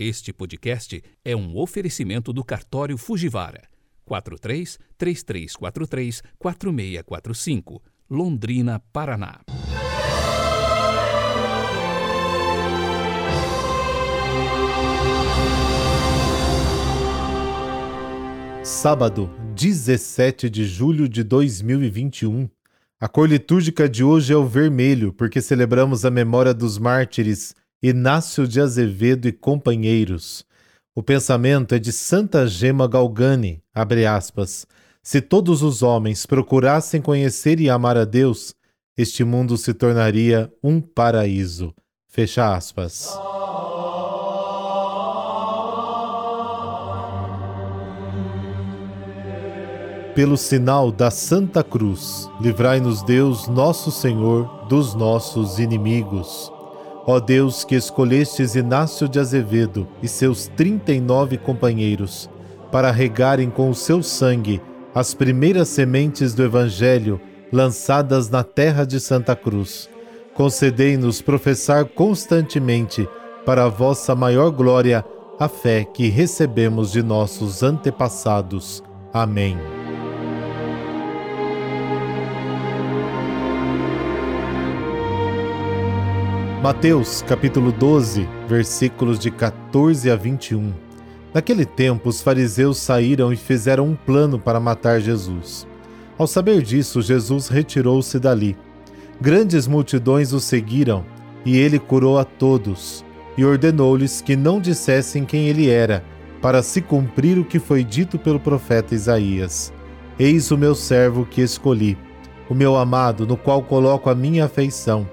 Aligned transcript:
Este 0.00 0.32
podcast 0.32 1.02
é 1.24 1.34
um 1.34 1.56
oferecimento 1.56 2.32
do 2.32 2.44
cartório 2.44 2.96
Fujivara. 2.96 3.64
43 4.04 4.78
3343 4.96 6.22
4645, 6.38 7.82
Londrina, 8.08 8.80
Paraná. 8.92 9.40
Sábado, 18.62 19.28
17 19.56 20.48
de 20.48 20.64
julho 20.64 21.08
de 21.08 21.24
2021. 21.24 22.48
A 23.00 23.08
cor 23.08 23.28
litúrgica 23.28 23.88
de 23.88 24.04
hoje 24.04 24.32
é 24.32 24.36
o 24.36 24.46
vermelho, 24.46 25.12
porque 25.12 25.40
celebramos 25.40 26.04
a 26.04 26.10
memória 26.10 26.54
dos 26.54 26.78
mártires 26.78 27.52
Inácio 27.80 28.48
de 28.48 28.60
Azevedo 28.60 29.28
e 29.28 29.32
companheiros. 29.32 30.44
O 30.96 31.02
pensamento 31.02 31.76
é 31.76 31.78
de 31.78 31.92
Santa 31.92 32.44
Gema 32.44 32.88
Galgani, 32.88 33.62
abre 33.72 34.04
aspas. 34.04 34.66
Se 35.00 35.20
todos 35.20 35.62
os 35.62 35.80
homens 35.80 36.26
procurassem 36.26 37.00
conhecer 37.00 37.60
e 37.60 37.70
amar 37.70 37.96
a 37.96 38.04
Deus, 38.04 38.52
este 38.96 39.22
mundo 39.22 39.56
se 39.56 39.72
tornaria 39.72 40.52
um 40.60 40.80
paraíso. 40.80 41.72
Fecha 42.08 42.52
aspas. 42.52 43.16
Pelo 50.16 50.36
sinal 50.36 50.90
da 50.90 51.12
Santa 51.12 51.62
Cruz, 51.62 52.28
livrai-nos 52.40 53.04
Deus, 53.04 53.46
nosso 53.46 53.92
Senhor, 53.92 54.66
dos 54.66 54.96
nossos 54.96 55.60
inimigos. 55.60 56.57
Ó 57.10 57.18
Deus, 57.18 57.64
que 57.64 57.74
escolhestes 57.74 58.54
Inácio 58.54 59.08
de 59.08 59.18
Azevedo 59.18 59.88
e 60.02 60.06
seus 60.06 60.46
trinta 60.46 60.92
e 60.92 61.00
nove 61.00 61.38
companheiros 61.38 62.28
para 62.70 62.90
regarem 62.90 63.48
com 63.48 63.70
o 63.70 63.74
seu 63.74 64.02
sangue 64.02 64.60
as 64.94 65.14
primeiras 65.14 65.68
sementes 65.68 66.34
do 66.34 66.42
Evangelho 66.42 67.18
lançadas 67.50 68.28
na 68.28 68.44
terra 68.44 68.84
de 68.84 69.00
Santa 69.00 69.34
Cruz, 69.34 69.88
concedei-nos 70.34 71.22
professar 71.22 71.86
constantemente, 71.86 73.08
para 73.46 73.64
a 73.64 73.68
vossa 73.68 74.14
maior 74.14 74.50
glória, 74.50 75.02
a 75.40 75.48
fé 75.48 75.84
que 75.84 76.08
recebemos 76.08 76.92
de 76.92 77.02
nossos 77.02 77.62
antepassados. 77.62 78.82
Amém. 79.14 79.56
Mateus 86.62 87.22
capítulo 87.22 87.70
12, 87.70 88.28
versículos 88.48 89.16
de 89.20 89.30
14 89.30 90.10
a 90.10 90.16
21. 90.16 90.74
Naquele 91.32 91.64
tempo, 91.64 92.08
os 92.08 92.20
fariseus 92.20 92.78
saíram 92.78 93.32
e 93.32 93.36
fizeram 93.36 93.86
um 93.86 93.94
plano 93.94 94.40
para 94.40 94.58
matar 94.58 95.00
Jesus. 95.00 95.68
Ao 96.18 96.26
saber 96.26 96.62
disso, 96.62 97.00
Jesus 97.00 97.46
retirou-se 97.46 98.18
dali. 98.18 98.56
Grandes 99.20 99.68
multidões 99.68 100.32
o 100.32 100.40
seguiram, 100.40 101.04
e 101.44 101.56
ele 101.56 101.78
curou 101.78 102.18
a 102.18 102.24
todos, 102.24 103.04
e 103.36 103.44
ordenou-lhes 103.44 104.20
que 104.20 104.34
não 104.34 104.60
dissessem 104.60 105.24
quem 105.24 105.46
ele 105.46 105.70
era, 105.70 106.02
para 106.42 106.60
se 106.60 106.82
cumprir 106.82 107.38
o 107.38 107.44
que 107.44 107.60
foi 107.60 107.84
dito 107.84 108.18
pelo 108.18 108.40
profeta 108.40 108.96
Isaías: 108.96 109.72
Eis 110.18 110.50
o 110.50 110.58
meu 110.58 110.74
servo 110.74 111.24
que 111.24 111.40
escolhi, 111.40 111.96
o 112.50 112.54
meu 112.54 112.74
amado, 112.74 113.24
no 113.28 113.36
qual 113.36 113.62
coloco 113.62 114.10
a 114.10 114.14
minha 114.14 114.46
afeição 114.46 115.08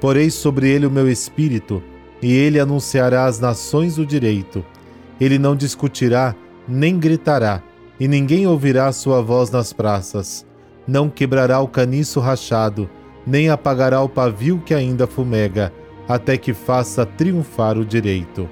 Porei 0.00 0.30
sobre 0.30 0.68
ele 0.68 0.86
o 0.86 0.90
meu 0.90 1.10
espírito, 1.10 1.82
e 2.22 2.32
ele 2.32 2.60
anunciará 2.60 3.24
às 3.24 3.40
nações 3.40 3.98
o 3.98 4.06
direito. 4.06 4.64
Ele 5.20 5.38
não 5.38 5.56
discutirá, 5.56 6.34
nem 6.66 6.98
gritará, 6.98 7.62
e 7.98 8.06
ninguém 8.06 8.46
ouvirá 8.46 8.92
sua 8.92 9.20
voz 9.20 9.50
nas 9.50 9.72
praças. 9.72 10.46
Não 10.86 11.08
quebrará 11.08 11.60
o 11.60 11.68
caniço 11.68 12.20
rachado, 12.20 12.88
nem 13.26 13.50
apagará 13.50 14.00
o 14.00 14.08
pavio 14.08 14.62
que 14.64 14.72
ainda 14.72 15.06
fumega, 15.06 15.72
até 16.08 16.36
que 16.36 16.54
faça 16.54 17.04
triunfar 17.04 17.76
o 17.76 17.84
direito. 17.84 18.48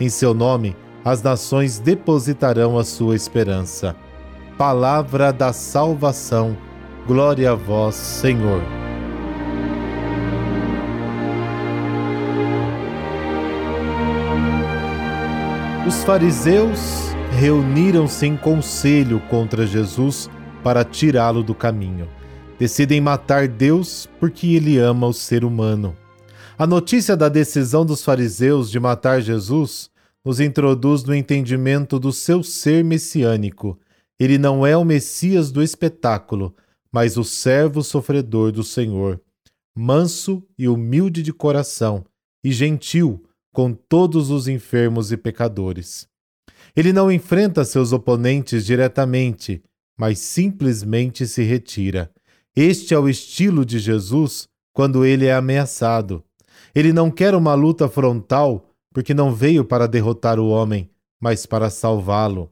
Em 0.00 0.08
seu 0.08 0.34
nome, 0.34 0.76
as 1.04 1.22
nações 1.22 1.78
depositarão 1.78 2.78
a 2.78 2.84
sua 2.84 3.16
esperança. 3.16 3.96
Palavra 4.58 5.32
da 5.32 5.52
salvação. 5.52 6.56
Glória 7.06 7.52
a 7.52 7.54
vós, 7.54 7.94
Senhor. 7.94 8.87
Os 15.88 16.04
fariseus 16.04 17.14
reuniram-se 17.40 18.26
em 18.26 18.36
conselho 18.36 19.20
contra 19.30 19.66
Jesus 19.66 20.28
para 20.62 20.84
tirá-lo 20.84 21.42
do 21.42 21.54
caminho. 21.54 22.06
Decidem 22.58 23.00
matar 23.00 23.48
Deus 23.48 24.06
porque 24.20 24.48
ele 24.48 24.76
ama 24.76 25.06
o 25.06 25.14
ser 25.14 25.46
humano. 25.46 25.96
A 26.58 26.66
notícia 26.66 27.16
da 27.16 27.30
decisão 27.30 27.86
dos 27.86 28.04
fariseus 28.04 28.70
de 28.70 28.78
matar 28.78 29.22
Jesus 29.22 29.88
nos 30.22 30.40
introduz 30.40 31.04
no 31.04 31.14
entendimento 31.14 31.98
do 31.98 32.12
seu 32.12 32.42
ser 32.42 32.84
messiânico. 32.84 33.80
Ele 34.20 34.36
não 34.36 34.66
é 34.66 34.76
o 34.76 34.84
Messias 34.84 35.50
do 35.50 35.62
espetáculo, 35.62 36.54
mas 36.92 37.16
o 37.16 37.24
servo 37.24 37.82
sofredor 37.82 38.52
do 38.52 38.62
Senhor, 38.62 39.18
manso 39.74 40.46
e 40.58 40.68
humilde 40.68 41.22
de 41.22 41.32
coração, 41.32 42.04
e 42.44 42.52
gentil, 42.52 43.24
com 43.52 43.72
todos 43.72 44.30
os 44.30 44.48
enfermos 44.48 45.10
e 45.12 45.16
pecadores. 45.16 46.08
Ele 46.76 46.92
não 46.92 47.10
enfrenta 47.10 47.64
seus 47.64 47.92
oponentes 47.92 48.64
diretamente, 48.64 49.62
mas 49.98 50.18
simplesmente 50.18 51.26
se 51.26 51.42
retira. 51.42 52.10
Este 52.54 52.94
é 52.94 52.98
o 52.98 53.08
estilo 53.08 53.64
de 53.64 53.78
Jesus 53.78 54.48
quando 54.72 55.04
ele 55.04 55.26
é 55.26 55.34
ameaçado. 55.34 56.22
Ele 56.74 56.92
não 56.92 57.10
quer 57.10 57.34
uma 57.34 57.54
luta 57.54 57.88
frontal, 57.88 58.68
porque 58.92 59.12
não 59.14 59.34
veio 59.34 59.64
para 59.64 59.88
derrotar 59.88 60.38
o 60.38 60.48
homem, 60.48 60.90
mas 61.20 61.46
para 61.46 61.70
salvá-lo. 61.70 62.50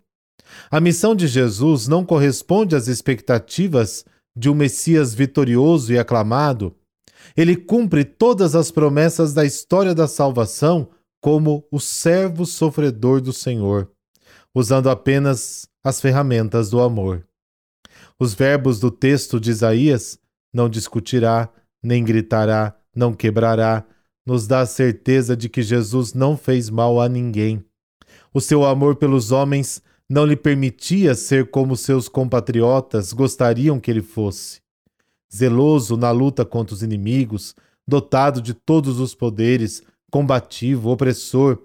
A 0.71 0.81
missão 0.81 1.15
de 1.15 1.27
Jesus 1.27 1.89
não 1.89 2.05
corresponde 2.05 2.75
às 2.75 2.89
expectativas 2.89 4.05
de 4.37 4.51
um 4.51 4.55
Messias 4.55 5.15
vitorioso 5.15 5.93
e 5.93 5.99
aclamado. 5.99 6.75
Ele 7.37 7.57
cumpre 7.57 8.05
todas 8.05 8.55
as 8.55 8.71
promessas 8.71 9.33
da 9.33 9.45
história 9.45 9.95
da 9.95 10.07
salvação 10.07 10.91
como 11.21 11.67
o 11.71 11.81
servo 11.81 12.45
sofredor 12.45 13.21
do 13.21 13.33
Senhor, 13.33 13.91
usando 14.55 14.91
apenas 14.91 15.69
as 15.83 16.01
ferramentas 16.01 16.71
do 16.71 16.81
amor. 16.81 17.27
Os 18.19 18.35
verbos 18.35 18.79
do 18.79 18.91
texto 18.91 19.41
de 19.41 19.51
Isaías, 19.51 20.19
não 20.53 20.69
discutirá, 20.69 21.49
nem 21.83 22.05
gritará, 22.05 22.77
não 22.95 23.13
quebrará, 23.13 23.85
nos 24.25 24.47
dá 24.47 24.61
a 24.61 24.67
certeza 24.67 25.37
de 25.37 25.49
que 25.49 25.63
Jesus 25.63 26.13
não 26.13 26.37
fez 26.37 26.69
mal 26.69 27.01
a 27.01 27.09
ninguém. 27.09 27.65
O 28.33 28.41
seu 28.41 28.65
amor 28.65 28.97
pelos 28.97 29.31
homens 29.31 29.83
não 30.09 30.25
lhe 30.25 30.37
permitia 30.37 31.15
ser 31.15 31.51
como 31.51 31.77
seus 31.77 32.09
compatriotas 32.09 33.13
gostariam 33.13 33.79
que 33.79 33.91
ele 33.91 34.03
fosse. 34.03 34.61
Zeloso 35.35 35.97
na 35.97 36.11
luta 36.11 36.45
contra 36.45 36.75
os 36.75 36.83
inimigos, 36.83 37.55
dotado 37.87 38.41
de 38.41 38.55
todos 38.55 39.01
os 39.01 39.15
poderes, 39.15 39.83
combativo, 40.11 40.91
opressor. 40.91 41.59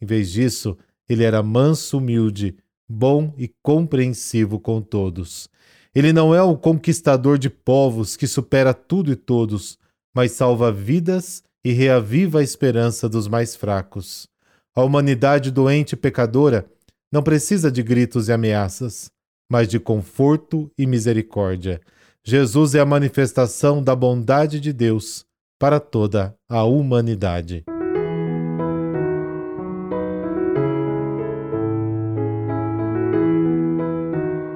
Em 0.00 0.06
vez 0.06 0.30
disso, 0.30 0.76
ele 1.08 1.24
era 1.24 1.42
manso, 1.42 1.98
humilde, 1.98 2.56
bom 2.88 3.34
e 3.36 3.48
compreensivo 3.62 4.58
com 4.58 4.80
todos. 4.80 5.48
Ele 5.94 6.12
não 6.12 6.34
é 6.34 6.42
o 6.42 6.56
conquistador 6.56 7.38
de 7.38 7.50
povos 7.50 8.16
que 8.16 8.26
supera 8.26 8.72
tudo 8.72 9.12
e 9.12 9.16
todos, 9.16 9.78
mas 10.14 10.32
salva 10.32 10.72
vidas 10.72 11.42
e 11.64 11.72
reaviva 11.72 12.40
a 12.40 12.42
esperança 12.42 13.08
dos 13.08 13.28
mais 13.28 13.54
fracos. 13.54 14.26
A 14.74 14.82
humanidade 14.82 15.50
doente 15.50 15.92
e 15.92 15.96
pecadora 15.96 16.66
não 17.12 17.22
precisa 17.22 17.70
de 17.70 17.82
gritos 17.82 18.28
e 18.28 18.32
ameaças, 18.32 19.10
mas 19.50 19.68
de 19.68 19.78
conforto 19.78 20.70
e 20.78 20.86
misericórdia. 20.86 21.80
Jesus 22.24 22.76
é 22.76 22.80
a 22.80 22.86
manifestação 22.86 23.82
da 23.82 23.96
bondade 23.96 24.60
de 24.60 24.72
Deus 24.72 25.26
para 25.58 25.80
toda 25.80 26.32
a 26.48 26.62
humanidade. 26.62 27.64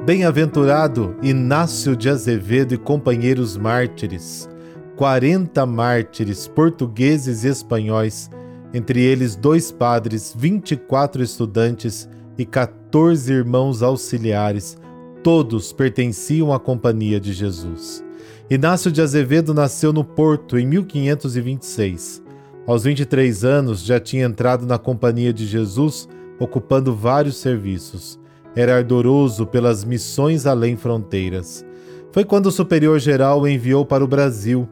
Bem-aventurado 0.05 1.17
Inácio 1.21 1.97
de 1.97 2.09
Azevedo 2.09 2.73
e 2.73 2.79
companheiros 2.79 3.57
mártires, 3.57 4.49
40 4.95 5.67
mártires 5.67 6.47
portugueses 6.47 7.43
e 7.43 7.49
espanhóis, 7.49 8.31
entre 8.73 9.03
eles 9.03 9.35
dois 9.35 9.73
padres, 9.73 10.33
24 10.39 11.21
estudantes 11.21 12.09
e 12.39 12.47
14 12.47 13.33
irmãos 13.33 13.83
auxiliares, 13.83 14.79
todos 15.26 15.73
pertenciam 15.73 16.52
à 16.52 16.61
Companhia 16.61 17.19
de 17.19 17.32
Jesus. 17.32 18.00
Inácio 18.49 18.93
de 18.93 19.02
Azevedo 19.02 19.52
nasceu 19.52 19.93
no 19.93 20.05
Porto 20.05 20.56
em 20.56 20.64
1526. 20.64 22.23
Aos 22.64 22.84
23 22.84 23.44
anos 23.44 23.82
já 23.84 23.99
tinha 23.99 24.25
entrado 24.25 24.64
na 24.64 24.78
companhia 24.78 25.32
de 25.32 25.44
Jesus, 25.44 26.08
ocupando 26.38 26.94
vários 26.94 27.38
serviços. 27.38 28.20
Era 28.55 28.76
ardoroso 28.76 29.44
pelas 29.49 29.84
missões 29.84 30.46
além 30.46 30.76
fronteiras. 30.76 31.67
Foi 32.12 32.25
quando 32.25 32.46
o 32.46 32.52
superior 32.52 33.00
geral 33.00 33.40
o 33.40 33.49
enviou 33.49 33.84
para 33.84 34.05
o 34.05 34.08
Brasil 34.08 34.69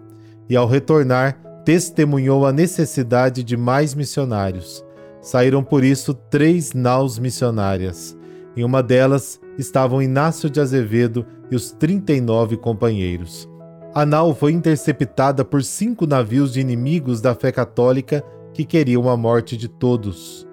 e, 0.48 0.54
ao 0.54 0.68
retornar, 0.68 1.34
testemunhou 1.64 2.46
a 2.46 2.52
necessidade 2.52 3.42
de 3.42 3.56
mais 3.56 3.92
missionários. 3.92 4.84
Saíram 5.20 5.64
por 5.64 5.82
isso 5.82 6.14
três 6.14 6.72
naus 6.72 7.18
missionárias. 7.18 8.16
Em 8.56 8.64
uma 8.64 8.82
delas 8.82 9.40
estavam 9.58 10.02
Inácio 10.02 10.48
de 10.48 10.60
Azevedo 10.60 11.26
e 11.50 11.56
os 11.56 11.72
39 11.72 12.56
companheiros. 12.56 13.48
A 13.94 14.04
nau 14.04 14.34
foi 14.34 14.52
interceptada 14.52 15.44
por 15.44 15.62
cinco 15.62 16.06
navios 16.06 16.52
de 16.52 16.60
inimigos 16.60 17.20
da 17.20 17.34
fé 17.34 17.52
católica 17.52 18.24
que 18.52 18.64
queriam 18.64 19.08
a 19.08 19.16
morte 19.16 19.56
de 19.56 19.68
todos. 19.68 20.46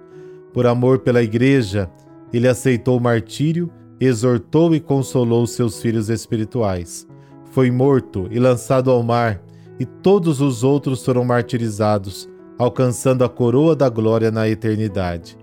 Por 0.52 0.66
amor 0.66 1.00
pela 1.00 1.22
Igreja, 1.22 1.90
ele 2.32 2.48
aceitou 2.48 2.98
o 2.98 3.00
martírio, 3.00 3.70
exortou 4.00 4.74
e 4.74 4.80
consolou 4.80 5.46
seus 5.46 5.80
filhos 5.80 6.08
espirituais. 6.08 7.06
Foi 7.50 7.70
morto 7.70 8.28
e 8.30 8.38
lançado 8.38 8.90
ao 8.90 9.02
mar 9.02 9.42
e 9.78 9.84
todos 9.84 10.40
os 10.40 10.62
outros 10.62 11.04
foram 11.04 11.24
martirizados, 11.24 12.28
alcançando 12.58 13.24
a 13.24 13.28
coroa 13.28 13.74
da 13.74 13.88
glória 13.88 14.30
na 14.30 14.48
eternidade. 14.48 15.36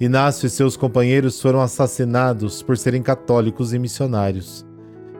Inácio 0.00 0.46
e 0.46 0.50
seus 0.50 0.76
companheiros 0.76 1.40
foram 1.40 1.60
assassinados 1.60 2.62
por 2.62 2.76
serem 2.76 3.02
católicos 3.02 3.72
e 3.72 3.78
missionários. 3.78 4.66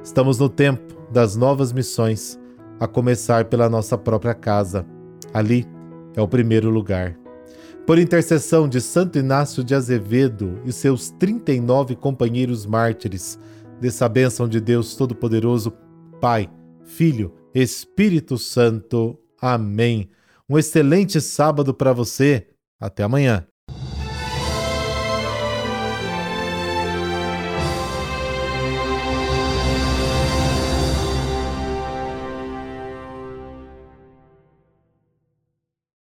Estamos 0.03 0.39
no 0.39 0.49
tempo 0.49 0.95
das 1.13 1.37
novas 1.37 1.73
missões, 1.73 2.39
a 2.81 2.89
começar 2.89 3.45
pela 3.45 3.69
nossa 3.69 3.97
própria 3.97 4.35
casa. 4.35 4.85
Ali 5.33 5.67
é 6.17 6.21
o 6.21 6.27
primeiro 6.27 6.71
lugar. 6.71 7.17
Por 7.87 7.99
intercessão 7.99 8.69
de 8.69 8.81
Santo 8.81 9.19
Inácio 9.19 9.63
de 9.63 9.75
Azevedo 9.75 10.61
e 10.65 10.73
seus 10.73 11.11
39 11.11 11.95
companheiros 11.95 12.67
mártires, 12.67 13.39
dessa 13.81 14.09
bênção 14.09 14.49
de 14.49 14.61
Deus 14.61 14.97
Todo-Poderoso, 14.97 15.73
Pai, 16.21 16.51
Filho 16.85 17.33
Espírito 17.55 18.37
Santo. 18.37 19.17
Amém. 19.41 20.11
Um 20.49 20.59
excelente 20.59 21.21
sábado 21.21 21.73
para 21.73 21.93
você. 21.93 22.49
Até 22.81 23.05
amanhã. 23.05 23.47